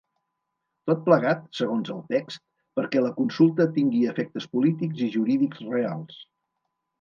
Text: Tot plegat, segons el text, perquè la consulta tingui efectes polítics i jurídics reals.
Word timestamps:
Tot 0.91 1.01
plegat, 1.09 1.43
segons 1.57 1.91
el 1.95 1.99
text, 2.13 2.41
perquè 2.79 3.03
la 3.03 3.11
consulta 3.19 3.69
tingui 3.77 4.01
efectes 4.13 4.49
polítics 4.57 5.05
i 5.09 5.11
jurídics 5.19 5.63
reals. 5.77 6.19